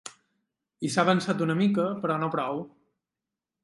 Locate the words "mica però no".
1.61-2.35